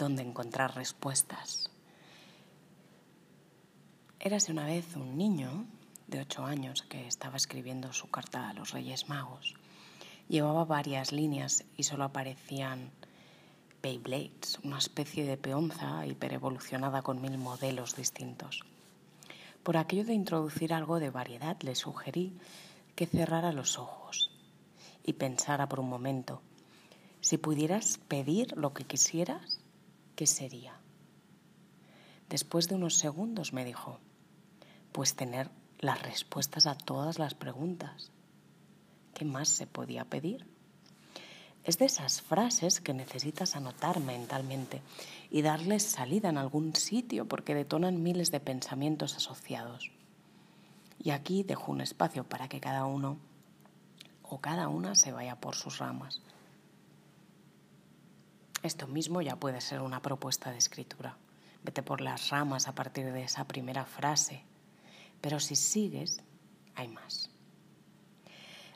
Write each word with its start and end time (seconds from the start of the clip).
dónde 0.00 0.22
encontrar 0.22 0.74
respuestas. 0.74 1.70
Érase 4.18 4.50
una 4.50 4.64
vez 4.64 4.96
un 4.96 5.18
niño 5.18 5.66
de 6.06 6.20
ocho 6.20 6.46
años 6.46 6.82
que 6.88 7.06
estaba 7.06 7.36
escribiendo 7.36 7.92
su 7.92 8.10
carta 8.10 8.48
a 8.48 8.54
los 8.54 8.70
Reyes 8.70 9.10
Magos. 9.10 9.54
Llevaba 10.26 10.64
varias 10.64 11.12
líneas 11.12 11.64
y 11.76 11.82
solo 11.82 12.04
aparecían 12.04 12.92
Beyblades, 13.82 14.58
una 14.64 14.78
especie 14.78 15.26
de 15.26 15.36
peonza 15.36 16.06
hiperevolucionada 16.06 17.02
con 17.02 17.20
mil 17.20 17.36
modelos 17.36 17.94
distintos. 17.94 18.62
Por 19.62 19.76
aquello 19.76 20.04
de 20.04 20.14
introducir 20.14 20.72
algo 20.72 20.98
de 20.98 21.10
variedad, 21.10 21.60
le 21.60 21.74
sugerí 21.74 22.32
que 22.94 23.06
cerrara 23.06 23.52
los 23.52 23.78
ojos 23.78 24.30
y 25.04 25.12
pensara 25.12 25.68
por 25.68 25.80
un 25.80 25.90
momento, 25.90 26.40
si 27.20 27.36
pudieras 27.36 27.98
pedir 28.08 28.56
lo 28.56 28.72
que 28.72 28.84
quisieras, 28.84 29.59
¿qué 30.20 30.26
sería? 30.26 30.78
Después 32.28 32.68
de 32.68 32.74
unos 32.74 32.98
segundos 32.98 33.54
me 33.54 33.64
dijo, 33.64 34.00
pues 34.92 35.14
tener 35.14 35.48
las 35.78 36.02
respuestas 36.02 36.66
a 36.66 36.74
todas 36.74 37.18
las 37.18 37.32
preguntas. 37.32 38.10
¿Qué 39.14 39.24
más 39.24 39.48
se 39.48 39.66
podía 39.66 40.04
pedir? 40.04 40.46
Es 41.64 41.78
de 41.78 41.86
esas 41.86 42.20
frases 42.20 42.82
que 42.82 42.92
necesitas 42.92 43.56
anotar 43.56 43.98
mentalmente 44.00 44.82
y 45.30 45.40
darles 45.40 45.84
salida 45.84 46.28
en 46.28 46.36
algún 46.36 46.76
sitio 46.76 47.26
porque 47.26 47.54
detonan 47.54 48.02
miles 48.02 48.30
de 48.30 48.40
pensamientos 48.40 49.16
asociados. 49.16 49.90
Y 51.02 51.12
aquí 51.12 51.44
dejo 51.44 51.72
un 51.72 51.80
espacio 51.80 52.24
para 52.24 52.46
que 52.46 52.60
cada 52.60 52.84
uno 52.84 53.16
o 54.22 54.38
cada 54.38 54.68
una 54.68 54.94
se 54.96 55.12
vaya 55.12 55.40
por 55.40 55.54
sus 55.54 55.78
ramas. 55.78 56.20
Esto 58.62 58.86
mismo 58.86 59.22
ya 59.22 59.36
puede 59.36 59.60
ser 59.60 59.80
una 59.80 60.02
propuesta 60.02 60.50
de 60.50 60.58
escritura. 60.58 61.16
Vete 61.62 61.82
por 61.82 62.00
las 62.00 62.28
ramas 62.28 62.68
a 62.68 62.74
partir 62.74 63.10
de 63.12 63.22
esa 63.22 63.46
primera 63.46 63.86
frase. 63.86 64.44
Pero 65.20 65.40
si 65.40 65.56
sigues, 65.56 66.22
hay 66.74 66.88
más. 66.88 67.30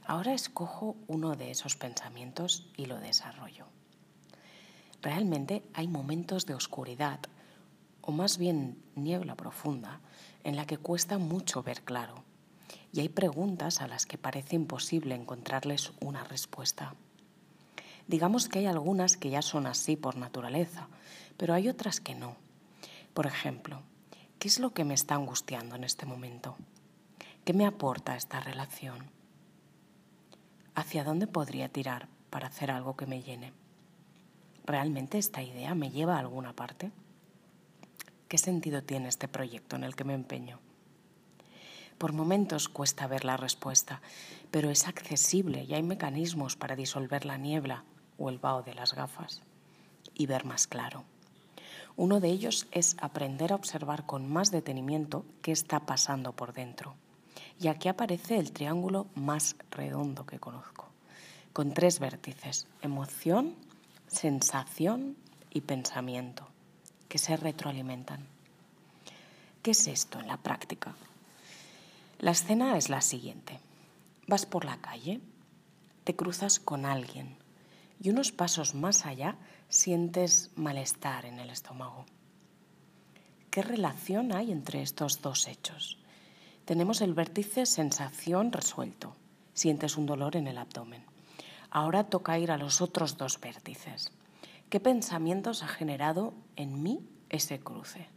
Ahora 0.07 0.35
escojo 0.35 0.97
uno 1.07 1.35
de 1.37 1.51
esos 1.51 1.77
pensamientos 1.77 2.67
y 2.77 2.87
lo 2.87 2.99
desarrollo. 2.99 3.67
Realmente 5.03 5.63
hay 5.75 5.89
momentos 5.89 6.47
de 6.47 6.55
oscuridad, 6.55 7.21
o 8.01 8.13
más 8.13 8.39
bien 8.39 8.83
niebla 8.95 9.35
profunda, 9.35 10.01
en 10.45 10.57
la 10.57 10.67
que 10.67 10.79
cuesta 10.79 11.19
mucho 11.19 11.63
ver 11.63 11.83
claro. 11.83 12.25
Y 12.93 13.01
hay 13.01 13.09
preguntas 13.09 13.81
a 13.81 13.87
las 13.87 14.07
que 14.07 14.19
parece 14.19 14.57
imposible 14.57 15.15
encontrarles 15.15 15.93
una 16.01 16.25
respuesta. 16.25 16.95
Digamos 18.07 18.49
que 18.49 18.59
hay 18.59 18.67
algunas 18.67 19.17
que 19.17 19.31
ya 19.31 19.41
son 19.41 19.67
así 19.67 19.97
por 19.97 20.17
naturaleza, 20.17 20.89
pero 21.37 21.55
hay 21.55 21.69
otras 21.69 22.01
que 22.01 22.15
no. 22.15 22.37
Por 23.15 23.27
ejemplo, 23.27 23.81
¿qué 24.39 24.49
es 24.49 24.59
lo 24.59 24.75
que 24.75 24.85
me 24.85 24.95
está 24.95 25.15
angustiando 25.15 25.75
en 25.77 25.85
este 25.85 26.05
momento? 26.05 26.57
¿Qué 27.45 27.55
me 27.55 27.67
aporta 27.67 28.17
esta 28.17 28.41
relación? 28.41 29.11
¿Hacia 30.75 31.05
dónde 31.05 31.27
podría 31.27 31.69
tirar 31.69 32.09
para 32.29 32.49
hacer 32.49 32.71
algo 32.71 32.97
que 32.97 33.07
me 33.07 33.23
llene? 33.23 33.53
¿Realmente 34.67 35.19
esta 35.19 35.43
idea 35.43 35.75
me 35.75 35.91
lleva 35.91 36.17
a 36.17 36.21
alguna 36.21 36.55
parte? 36.55 36.91
¿Qué 38.29 38.37
sentido 38.37 38.83
tiene 38.83 39.09
este 39.09 39.29
proyecto 39.29 39.77
en 39.77 39.85
el 39.85 39.95
que 39.95 40.05
me 40.05 40.15
empeño? 40.15 40.59
Por 41.99 42.13
momentos 42.13 42.69
cuesta 42.69 43.07
ver 43.07 43.25
la 43.25 43.37
respuesta, 43.37 44.03
pero 44.51 44.71
es 44.71 44.89
accesible 44.89 45.65
y 45.65 45.75
hay 45.75 45.83
mecanismos 45.83 46.57
para 46.57 46.77
disolver 46.77 47.25
la 47.25 47.39
niebla 47.39 47.85
o 48.19 48.29
el 48.29 48.39
vaho 48.39 48.63
de 48.63 48.75
las 48.75 48.95
gafas 48.95 49.43
y 50.15 50.27
ver 50.27 50.45
más 50.45 50.67
claro. 50.67 51.05
Uno 51.97 52.21
de 52.21 52.29
ellos 52.29 52.67
es 52.73 52.97
aprender 53.01 53.53
a 53.53 53.57
observar 53.57 54.05
con 54.05 54.31
más 54.31 54.51
detenimiento 54.51 55.25
qué 55.43 55.53
está 55.53 55.81
pasando 55.81 56.33
por 56.33 56.53
dentro. 56.53 56.97
Y 57.61 57.69
aquí 57.69 57.89
aparece 57.89 58.39
el 58.39 58.53
triángulo 58.53 59.07
más 59.15 59.57
redondo 59.71 60.27
que 60.27 60.41
conozco, 60.41 60.89
con 61.53 61.73
tres 61.73 62.01
vértices, 62.01 62.67
emoción, 62.83 63.55
sensación 64.09 65.17
y 65.51 65.61
pensamiento, 65.61 66.49
que 67.09 67.19
se 67.19 67.37
retroalimentan. 67.37 68.27
¿Qué 69.63 69.71
es 69.71 69.87
esto 69.87 70.19
en 70.19 70.27
la 70.27 70.37
práctica? 70.37 70.95
La 72.19 72.33
escena 72.33 72.77
es 72.77 72.89
la 72.89 73.01
siguiente. 73.01 73.61
Vas 74.27 74.47
por 74.47 74.65
la 74.65 74.79
calle, 74.79 75.21
te 76.03 76.17
cruzas 76.17 76.59
con 76.59 76.87
alguien, 76.87 77.37
y 78.01 78.11
unos 78.11 78.33
pasos 78.33 78.75
más 78.75 79.07
allá 79.07 79.37
sientes 79.69 80.51
malestar 80.57 81.25
en 81.27 81.39
el 81.39 81.51
estómago. 81.51 82.07
¿Qué 83.51 83.63
relación 83.63 84.33
hay 84.33 84.51
entre 84.51 84.83
estos 84.83 85.23
dos 85.23 85.47
hechos? 85.47 85.99
Tenemos 86.65 87.01
el 87.01 87.15
vértice 87.15 87.67
sensación 87.67 88.51
resuelto. 88.53 89.15
Sientes 89.53 89.97
un 89.97 90.07
dolor 90.07 90.37
en 90.37 90.49
el 90.49 90.59
abdomen. 90.59 91.05
Ahora 91.71 92.05
toca 92.05 92.39
ir 92.39 92.51
a 92.51 92.57
los 92.57 92.81
otros 92.81 93.17
dos 93.17 93.41
vértices. 93.41 94.13
¿Qué 94.71 94.81
pensamientos 94.81 95.63
ha 95.63 95.69
generado 95.69 96.35
en 96.57 96.83
mí 96.83 97.07
ese 97.29 97.61
cruce? 97.61 98.09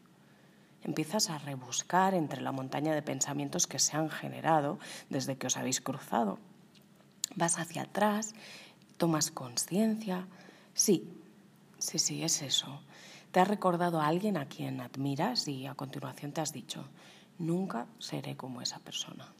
Empiezas 0.83 1.29
a 1.29 1.37
rebuscar 1.37 2.13
entre 2.13 2.41
la 2.41 2.51
montaña 2.51 2.95
de 2.95 3.01
pensamientos 3.01 3.67
que 3.67 3.79
se 3.79 3.97
han 3.97 4.09
generado 4.09 4.79
desde 5.09 5.37
que 5.37 5.47
os 5.47 5.57
habéis 5.57 5.81
cruzado. 5.81 6.39
Vas 7.35 7.59
hacia 7.59 7.83
atrás 7.83 8.33
tomas 8.97 9.31
conciencia. 9.31 10.27
Sí, 10.73 11.09
sí, 11.77 11.99
sí, 11.99 12.23
es 12.23 12.41
eso. 12.41 12.81
Te 13.31 13.39
has 13.39 13.47
recordado 13.47 14.01
a 14.01 14.07
alguien 14.07 14.37
a 14.37 14.47
quien 14.47 14.81
admiras 14.81 15.47
y 15.47 15.67
a 15.67 15.75
continuación 15.75 16.31
te 16.31 16.41
has 16.41 16.53
dicho, 16.53 16.85
nunca 17.37 17.87
seré 17.99 18.35
como 18.35 18.61
esa 18.61 18.79
persona. 18.79 19.31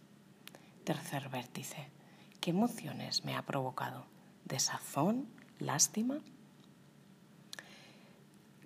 Tercer 0.84 1.30
vértice, 1.30 1.90
¿qué 2.40 2.52
emociones 2.52 3.26
me 3.26 3.36
ha 3.36 3.42
provocado? 3.42 4.06
¿Desazón? 4.46 5.28
¿Lástima? 5.60 6.20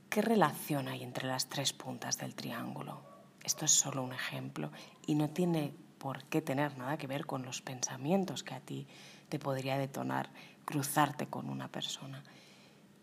¿Qué 0.09 0.22
relación 0.22 0.90
hay 0.90 1.03
entre 1.03 1.28
las 1.28 1.47
tres 1.47 1.72
puntas 1.72 2.18
del 2.18 2.35
triángulo? 2.35 3.02
Esto 3.44 3.66
es 3.66 3.72
solo 3.72 4.03
un 4.03 4.12
ejemplo 4.12 4.72
y 5.08 5.16
no 5.16 5.29
tiene 5.29 5.73
por 5.97 6.25
qué 6.25 6.41
tener 6.41 6.78
nada 6.78 6.97
que 6.97 7.08
ver 7.08 7.25
con 7.25 7.44
los 7.44 7.62
pensamientos 7.62 8.44
que 8.44 8.53
a 8.53 8.59
ti 8.59 8.88
te 9.29 9.40
podría 9.40 9.78
detonar 9.78 10.29
cruzarte 10.71 11.27
con 11.27 11.49
una 11.49 11.67
persona. 11.67 12.23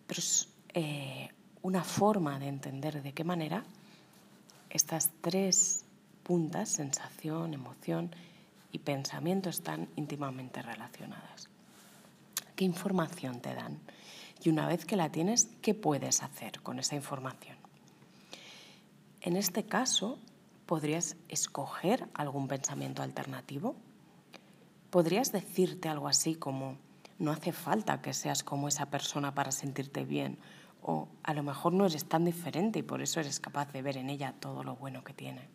Pero 0.06 0.18
es 0.18 0.48
eh, 0.72 1.28
una 1.62 1.84
forma 1.84 2.38
de 2.38 2.48
entender 2.48 3.02
de 3.02 3.12
qué 3.12 3.24
manera 3.24 3.62
estas 4.70 5.10
tres 5.20 5.84
puntas, 6.22 6.70
sensación, 6.70 7.52
emoción 7.54 8.10
y 8.72 8.78
pensamiento, 8.78 9.50
están 9.50 9.88
íntimamente 9.96 10.62
relacionadas. 10.62 11.48
¿Qué 12.56 12.64
información 12.64 13.40
te 13.40 13.54
dan? 13.54 13.78
Y 14.42 14.48
una 14.48 14.66
vez 14.66 14.84
que 14.84 14.96
la 14.96 15.10
tienes, 15.10 15.50
¿qué 15.62 15.74
puedes 15.74 16.22
hacer 16.22 16.60
con 16.62 16.78
esa 16.78 16.96
información? 16.96 17.56
En 19.20 19.36
este 19.36 19.64
caso, 19.64 20.18
podrías 20.64 21.16
escoger 21.28 22.08
algún 22.14 22.48
pensamiento 22.48 23.02
alternativo. 23.02 23.76
Podrías 24.90 25.32
decirte 25.32 25.88
algo 25.88 26.08
así 26.08 26.34
como, 26.34 26.78
no 27.18 27.32
hace 27.32 27.52
falta 27.52 28.00
que 28.00 28.14
seas 28.14 28.42
como 28.42 28.68
esa 28.68 28.86
persona 28.86 29.34
para 29.34 29.52
sentirte 29.52 30.04
bien. 30.04 30.38
O 30.82 31.08
a 31.24 31.34
lo 31.34 31.42
mejor 31.42 31.72
no 31.72 31.86
eres 31.86 32.04
tan 32.04 32.24
diferente 32.24 32.78
y 32.78 32.82
por 32.82 33.02
eso 33.02 33.20
eres 33.20 33.40
capaz 33.40 33.72
de 33.72 33.82
ver 33.82 33.96
en 33.96 34.10
ella 34.10 34.34
todo 34.38 34.62
lo 34.62 34.76
bueno 34.76 35.02
que 35.02 35.12
tiene. 35.12 35.48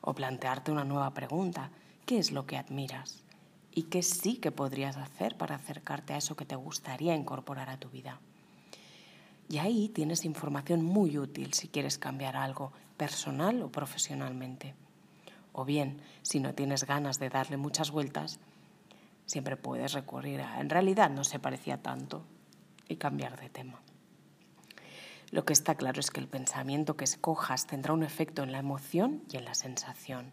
O 0.00 0.14
plantearte 0.14 0.72
una 0.72 0.84
nueva 0.84 1.14
pregunta. 1.14 1.70
¿Qué 2.04 2.18
es 2.18 2.32
lo 2.32 2.44
que 2.46 2.58
admiras? 2.58 3.22
¿Y 3.70 3.84
qué 3.84 4.02
sí 4.02 4.36
que 4.36 4.50
podrías 4.50 4.96
hacer 4.96 5.36
para 5.36 5.54
acercarte 5.54 6.12
a 6.12 6.16
eso 6.16 6.36
que 6.36 6.44
te 6.44 6.56
gustaría 6.56 7.14
incorporar 7.14 7.70
a 7.70 7.78
tu 7.78 7.88
vida? 7.88 8.20
Y 9.48 9.58
ahí 9.58 9.88
tienes 9.88 10.24
información 10.24 10.84
muy 10.84 11.18
útil 11.18 11.52
si 11.54 11.68
quieres 11.68 11.98
cambiar 11.98 12.36
algo 12.36 12.72
personal 12.96 13.62
o 13.62 13.70
profesionalmente. 13.70 14.74
O 15.52 15.64
bien, 15.64 16.00
si 16.22 16.40
no 16.40 16.54
tienes 16.54 16.84
ganas 16.84 17.18
de 17.18 17.30
darle 17.30 17.56
muchas 17.56 17.90
vueltas, 17.90 18.40
siempre 19.26 19.56
puedes 19.56 19.92
recurrir 19.92 20.40
a, 20.40 20.60
en 20.60 20.70
realidad 20.70 21.10
no 21.10 21.24
se 21.24 21.38
parecía 21.38 21.82
tanto, 21.82 22.24
y 22.88 22.96
cambiar 22.96 23.40
de 23.40 23.48
tema. 23.48 23.80
Lo 25.30 25.44
que 25.44 25.52
está 25.52 25.74
claro 25.74 26.00
es 26.00 26.10
que 26.10 26.20
el 26.20 26.28
pensamiento 26.28 26.96
que 26.96 27.04
escojas 27.04 27.66
tendrá 27.66 27.92
un 27.92 28.02
efecto 28.02 28.42
en 28.42 28.52
la 28.52 28.58
emoción 28.58 29.22
y 29.30 29.36
en 29.36 29.44
la 29.44 29.54
sensación, 29.54 30.32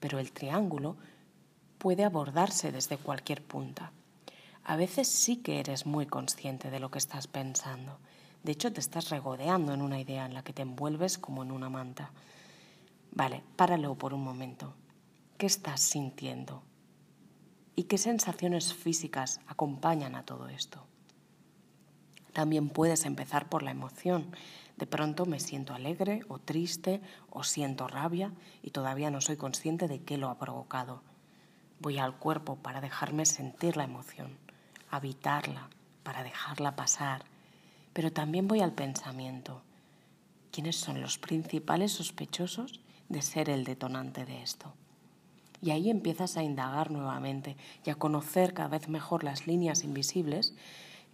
pero 0.00 0.18
el 0.18 0.32
triángulo 0.32 0.96
puede 1.78 2.04
abordarse 2.04 2.72
desde 2.72 2.96
cualquier 2.96 3.42
punta. 3.42 3.92
A 4.64 4.76
veces 4.76 5.08
sí 5.08 5.36
que 5.36 5.58
eres 5.58 5.86
muy 5.86 6.06
consciente 6.06 6.70
de 6.70 6.80
lo 6.80 6.90
que 6.90 6.98
estás 6.98 7.26
pensando. 7.26 7.98
De 8.44 8.52
hecho, 8.52 8.72
te 8.72 8.80
estás 8.80 9.10
regodeando 9.10 9.74
en 9.74 9.82
una 9.82 10.00
idea 10.00 10.24
en 10.24 10.34
la 10.34 10.42
que 10.42 10.52
te 10.52 10.62
envuelves 10.62 11.18
como 11.18 11.42
en 11.42 11.50
una 11.50 11.68
manta. 11.68 12.12
Vale, 13.10 13.42
páralo 13.56 13.96
por 13.96 14.14
un 14.14 14.22
momento. 14.22 14.74
¿Qué 15.36 15.46
estás 15.46 15.80
sintiendo? 15.80 16.62
¿Y 17.74 17.84
qué 17.84 17.96
sensaciones 17.96 18.74
físicas 18.74 19.40
acompañan 19.46 20.14
a 20.14 20.24
todo 20.24 20.48
esto? 20.48 20.86
También 22.32 22.68
puedes 22.68 23.06
empezar 23.06 23.48
por 23.48 23.62
la 23.62 23.70
emoción. 23.70 24.34
De 24.76 24.86
pronto 24.86 25.26
me 25.26 25.40
siento 25.40 25.74
alegre 25.74 26.20
o 26.28 26.38
triste 26.38 27.00
o 27.30 27.44
siento 27.44 27.88
rabia 27.88 28.32
y 28.62 28.70
todavía 28.70 29.10
no 29.10 29.20
soy 29.20 29.36
consciente 29.36 29.88
de 29.88 30.02
qué 30.02 30.18
lo 30.18 30.28
ha 30.28 30.38
provocado. 30.38 31.02
Voy 31.80 31.98
al 31.98 32.16
cuerpo 32.16 32.56
para 32.56 32.80
dejarme 32.80 33.26
sentir 33.26 33.76
la 33.76 33.84
emoción, 33.84 34.36
habitarla, 34.90 35.68
para 36.02 36.22
dejarla 36.22 36.76
pasar. 36.76 37.24
Pero 37.92 38.12
también 38.12 38.48
voy 38.48 38.60
al 38.60 38.72
pensamiento. 38.72 39.62
¿Quiénes 40.50 40.76
son 40.76 41.00
los 41.00 41.18
principales 41.18 41.92
sospechosos 41.92 42.80
de 43.08 43.22
ser 43.22 43.48
el 43.50 43.64
detonante 43.64 44.24
de 44.24 44.42
esto? 44.42 44.74
Y 45.62 45.70
ahí 45.70 45.88
empiezas 45.88 46.36
a 46.36 46.42
indagar 46.42 46.90
nuevamente 46.90 47.56
y 47.84 47.90
a 47.90 47.94
conocer 47.94 48.52
cada 48.52 48.68
vez 48.68 48.88
mejor 48.88 49.24
las 49.24 49.46
líneas 49.46 49.84
invisibles 49.84 50.54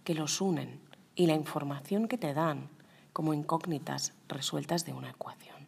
que 0.03 0.15
los 0.15 0.41
unen 0.41 0.81
y 1.15 1.27
la 1.27 1.35
información 1.35 2.07
que 2.07 2.17
te 2.17 2.33
dan 2.33 2.67
como 3.13 3.33
incógnitas 3.33 4.13
resueltas 4.27 4.85
de 4.85 4.93
una 4.93 5.11
ecuación. 5.11 5.67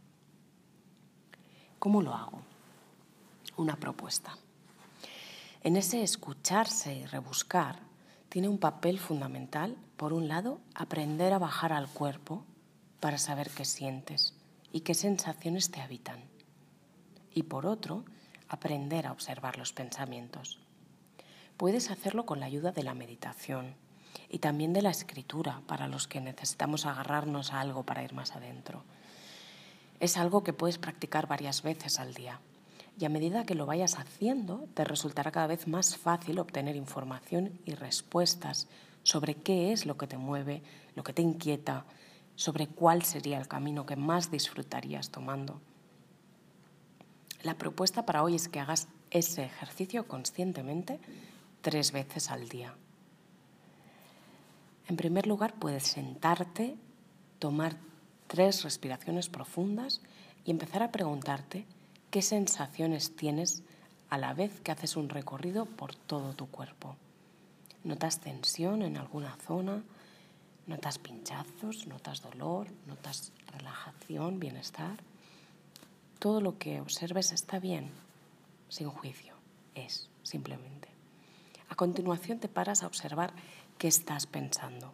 ¿Cómo 1.78 2.02
lo 2.02 2.14
hago? 2.14 2.42
Una 3.58 3.76
propuesta. 3.76 4.36
En 5.64 5.76
ese 5.76 6.02
escucharse 6.02 6.96
y 6.96 7.06
rebuscar 7.06 7.80
tiene 8.30 8.48
un 8.48 8.58
papel 8.58 8.98
fundamental, 8.98 9.78
por 9.98 10.14
un 10.14 10.28
lado, 10.28 10.60
aprender 10.74 11.34
a 11.34 11.40
bajar 11.40 11.74
al 11.74 11.88
cuerpo 11.88 12.46
para 13.00 13.18
saber 13.18 13.50
qué 13.50 13.66
sientes 13.66 14.34
y 14.72 14.82
qué 14.82 14.94
sensaciones 14.94 15.70
te 15.70 15.82
habitan. 15.82 16.24
Y 17.34 17.44
por 17.44 17.66
otro, 17.66 18.06
aprender 18.52 19.08
a 19.08 19.12
observar 19.12 19.58
los 19.58 19.74
pensamientos. 19.74 20.60
Puedes 21.58 21.92
hacerlo 21.92 22.26
con 22.26 22.40
la 22.40 22.48
ayuda 22.48 22.72
de 22.72 22.84
la 22.84 22.94
meditación 22.94 23.76
y 24.30 24.40
también 24.40 24.74
de 24.74 24.82
la 24.82 24.90
escritura 24.90 25.62
para 25.68 25.88
los 25.88 26.08
que 26.08 26.22
necesitamos 26.22 26.86
agarrarnos 26.86 27.54
a 27.54 27.60
algo 27.60 27.84
para 27.84 28.04
ir 28.04 28.14
más 28.14 28.36
adentro. 28.36 28.84
Es 30.00 30.18
algo 30.18 30.44
que 30.44 30.54
puedes 30.54 30.78
practicar 30.78 31.28
varias 31.28 31.62
veces 31.62 32.00
al 32.00 32.14
día 32.14 32.40
y 33.00 33.06
a 33.06 33.10
medida 33.10 33.46
que 33.46 33.56
lo 33.56 33.66
vayas 33.66 33.98
haciendo 33.98 34.68
te 34.74 34.84
resultará 34.84 35.32
cada 35.32 35.48
vez 35.48 35.68
más 35.68 35.98
fácil 35.98 36.40
obtener 36.40 36.76
información 36.76 37.60
y 37.66 37.74
respuestas 37.76 38.68
sobre 39.04 39.36
qué 39.36 39.72
es 39.72 39.86
lo 39.86 39.98
que 39.98 40.08
te 40.08 40.18
mueve, 40.18 40.62
lo 40.96 41.04
que 41.04 41.14
te 41.14 41.22
inquieta, 41.22 41.86
sobre 42.36 42.68
cuál 42.68 43.04
sería 43.04 43.40
el 43.40 43.48
camino 43.48 43.86
que 43.86 43.96
más 43.96 44.32
disfrutarías 44.32 45.10
tomando. 45.10 45.62
La 47.44 47.58
propuesta 47.58 48.06
para 48.06 48.24
hoy 48.24 48.36
es 48.36 48.48
que 48.48 48.60
hagas 48.60 48.88
ese 49.10 49.44
ejercicio 49.44 50.08
conscientemente 50.08 51.00
tres 51.62 51.92
veces 51.92 52.30
al 52.30 52.48
día. 52.50 52.76
En 54.88 54.96
primer 54.96 55.26
lugar, 55.26 55.56
puedes 55.56 55.84
sentarte, 55.84 56.76
tomar 57.40 57.78
tres 58.28 58.64
respiraciones 58.64 59.30
profundas 59.30 60.02
y 60.46 60.52
empezar 60.52 60.84
a 60.84 60.92
preguntarte 60.92 61.66
qué 62.12 62.22
sensaciones 62.22 63.16
tienes 63.16 63.64
a 64.10 64.18
la 64.18 64.34
vez 64.34 64.60
que 64.62 64.72
haces 64.72 64.96
un 64.96 65.10
recorrido 65.10 65.66
por 65.66 65.96
todo 65.96 66.34
tu 66.34 66.48
cuerpo. 66.48 66.96
¿Notas 67.84 68.20
tensión 68.20 68.84
en 68.84 68.98
alguna 68.98 69.36
zona? 69.38 69.84
¿Notas 70.68 71.00
pinchazos? 71.00 71.88
¿Notas 71.88 72.22
dolor? 72.22 72.68
¿Notas 72.86 73.32
relajación, 73.48 74.40
bienestar? 74.40 75.11
Todo 76.22 76.40
lo 76.40 76.60
que 76.60 76.80
observes 76.80 77.32
está 77.32 77.58
bien, 77.58 77.90
sin 78.70 78.92
juicio, 78.92 79.34
es 79.74 80.08
simplemente. 80.22 80.88
A 81.68 81.74
continuación 81.74 82.38
te 82.38 82.48
paras 82.48 82.84
a 82.84 82.88
observar 82.88 83.34
qué 83.80 83.88
estás 83.88 84.28
pensando, 84.28 84.94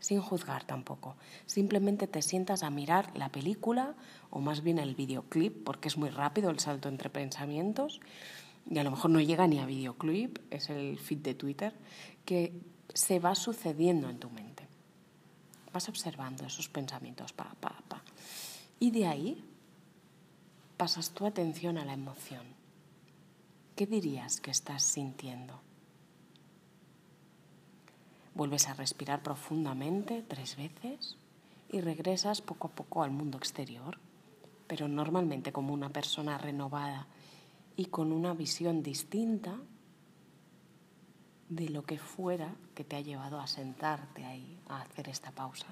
sin 0.00 0.20
juzgar 0.20 0.64
tampoco. 0.64 1.14
Simplemente 1.46 2.08
te 2.08 2.22
sientas 2.22 2.64
a 2.64 2.70
mirar 2.70 3.16
la 3.16 3.28
película 3.28 3.94
o 4.30 4.40
más 4.40 4.64
bien 4.64 4.80
el 4.80 4.96
videoclip, 4.96 5.62
porque 5.62 5.86
es 5.86 5.96
muy 5.96 6.10
rápido 6.10 6.50
el 6.50 6.58
salto 6.58 6.88
entre 6.88 7.08
pensamientos 7.08 8.00
y 8.68 8.78
a 8.78 8.82
lo 8.82 8.90
mejor 8.90 9.12
no 9.12 9.20
llega 9.20 9.46
ni 9.46 9.60
a 9.60 9.66
videoclip, 9.66 10.40
es 10.50 10.70
el 10.70 10.98
feed 10.98 11.18
de 11.18 11.34
Twitter, 11.34 11.72
que 12.24 12.52
se 12.92 13.20
va 13.20 13.36
sucediendo 13.36 14.10
en 14.10 14.18
tu 14.18 14.28
mente. 14.28 14.66
Vas 15.72 15.88
observando 15.88 16.44
esos 16.44 16.68
pensamientos, 16.68 17.32
pa, 17.32 17.54
pa, 17.60 17.80
pa. 17.86 18.02
Y 18.80 18.90
de 18.90 19.06
ahí 19.06 19.44
pasas 20.78 21.10
tu 21.10 21.26
atención 21.26 21.76
a 21.76 21.84
la 21.84 21.92
emoción. 21.92 22.46
¿Qué 23.74 23.84
dirías 23.84 24.40
que 24.40 24.52
estás 24.52 24.84
sintiendo? 24.84 25.60
Vuelves 28.32 28.68
a 28.68 28.74
respirar 28.74 29.24
profundamente 29.24 30.22
tres 30.22 30.56
veces 30.56 31.16
y 31.68 31.80
regresas 31.80 32.40
poco 32.40 32.68
a 32.68 32.70
poco 32.70 33.02
al 33.02 33.10
mundo 33.10 33.38
exterior, 33.38 33.98
pero 34.68 34.86
normalmente 34.86 35.50
como 35.52 35.74
una 35.74 35.90
persona 35.90 36.38
renovada 36.38 37.08
y 37.76 37.86
con 37.86 38.12
una 38.12 38.32
visión 38.32 38.80
distinta 38.80 39.58
de 41.48 41.70
lo 41.70 41.82
que 41.82 41.98
fuera 41.98 42.54
que 42.76 42.84
te 42.84 42.94
ha 42.94 43.00
llevado 43.00 43.40
a 43.40 43.48
sentarte 43.48 44.24
ahí, 44.24 44.60
a 44.68 44.82
hacer 44.82 45.08
esta 45.08 45.32
pausa. 45.32 45.66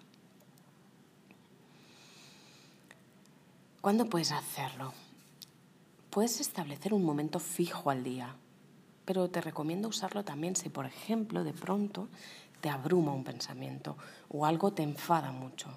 ¿Cuándo 3.81 4.07
puedes 4.07 4.33
hacerlo? 4.33 4.93
Puedes 6.11 6.41
establecer 6.41 6.93
un 6.93 7.05
momento 7.05 7.39
fijo 7.39 7.91
al 7.91 8.03
día, 8.03 8.35
pero 9.05 9.29
te 9.31 9.41
recomiendo 9.41 9.89
usarlo 9.89 10.25
también 10.25 10.57
si, 10.57 10.69
por 10.69 10.87
ejemplo, 10.87 11.45
de 11.45 11.53
pronto 11.53 12.09
te 12.61 12.69
abruma 12.69 13.13
un 13.13 13.23
pensamiento 13.23 13.97
o 14.29 14.47
algo 14.47 14.73
te 14.73 14.83
enfada 14.83 15.31
mucho. 15.31 15.69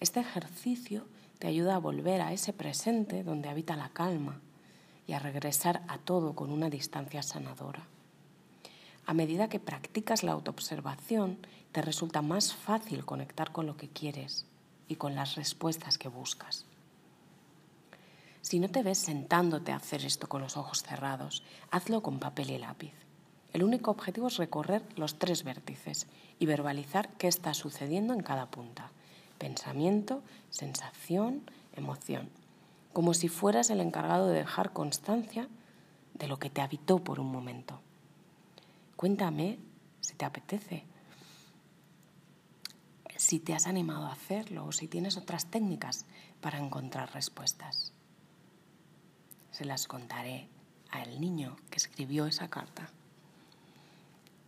Este 0.00 0.20
ejercicio 0.20 1.06
te 1.38 1.48
ayuda 1.48 1.74
a 1.74 1.80
volver 1.80 2.20
a 2.20 2.32
ese 2.32 2.52
presente 2.52 3.24
donde 3.24 3.48
habita 3.48 3.74
la 3.74 3.88
calma 3.88 4.40
y 5.08 5.14
a 5.14 5.18
regresar 5.18 5.82
a 5.88 5.98
todo 5.98 6.34
con 6.34 6.52
una 6.52 6.70
distancia 6.70 7.22
sanadora. 7.22 7.88
A 9.06 9.14
medida 9.14 9.48
que 9.48 9.58
practicas 9.58 10.22
la 10.22 10.32
autoobservación, 10.32 11.38
te 11.72 11.82
resulta 11.82 12.22
más 12.22 12.54
fácil 12.54 13.04
conectar 13.04 13.50
con 13.50 13.66
lo 13.66 13.76
que 13.76 13.88
quieres 13.88 14.46
y 14.86 14.96
con 14.96 15.14
las 15.14 15.34
respuestas 15.34 15.98
que 15.98 16.08
buscas. 16.08 16.67
Si 18.40 18.60
no 18.60 18.68
te 18.68 18.82
ves 18.82 18.98
sentándote 18.98 19.72
a 19.72 19.76
hacer 19.76 20.04
esto 20.04 20.28
con 20.28 20.40
los 20.40 20.56
ojos 20.56 20.82
cerrados, 20.82 21.42
hazlo 21.70 22.02
con 22.02 22.18
papel 22.18 22.50
y 22.50 22.58
lápiz. 22.58 22.94
El 23.52 23.64
único 23.64 23.90
objetivo 23.90 24.28
es 24.28 24.36
recorrer 24.36 24.82
los 24.96 25.18
tres 25.18 25.42
vértices 25.42 26.06
y 26.38 26.46
verbalizar 26.46 27.08
qué 27.14 27.28
está 27.28 27.54
sucediendo 27.54 28.14
en 28.14 28.20
cada 28.20 28.46
punta. 28.50 28.90
Pensamiento, 29.38 30.22
sensación, 30.50 31.42
emoción. 31.74 32.28
Como 32.92 33.14
si 33.14 33.28
fueras 33.28 33.70
el 33.70 33.80
encargado 33.80 34.28
de 34.28 34.38
dejar 34.38 34.72
constancia 34.72 35.48
de 36.14 36.28
lo 36.28 36.38
que 36.38 36.50
te 36.50 36.60
habitó 36.60 36.98
por 36.98 37.20
un 37.20 37.30
momento. 37.30 37.80
Cuéntame 38.96 39.58
si 40.00 40.14
te 40.14 40.24
apetece, 40.24 40.84
si 43.16 43.40
te 43.40 43.54
has 43.54 43.66
animado 43.66 44.06
a 44.06 44.12
hacerlo 44.12 44.66
o 44.66 44.72
si 44.72 44.88
tienes 44.88 45.16
otras 45.16 45.46
técnicas 45.46 46.06
para 46.40 46.58
encontrar 46.58 47.12
respuestas 47.12 47.92
se 49.58 49.64
las 49.64 49.88
contaré 49.88 50.46
al 50.92 51.20
niño 51.20 51.56
que 51.68 51.78
escribió 51.78 52.26
esa 52.26 52.46
carta. 52.48 52.90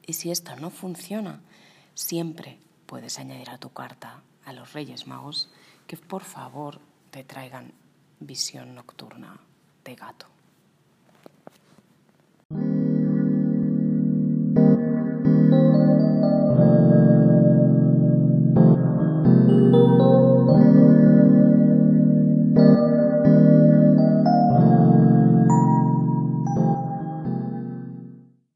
Y 0.06 0.12
si 0.12 0.30
esto 0.30 0.54
no 0.54 0.70
funciona, 0.70 1.40
siempre 1.94 2.60
puedes 2.86 3.18
añadir 3.18 3.50
a 3.50 3.58
tu 3.58 3.72
carta 3.72 4.22
a 4.44 4.52
los 4.52 4.72
Reyes 4.72 5.08
Magos 5.08 5.48
que 5.88 5.96
por 5.96 6.22
favor 6.22 6.80
te 7.10 7.24
traigan 7.24 7.72
visión 8.20 8.76
nocturna 8.76 9.40
de 9.82 9.96
gato. 9.96 10.26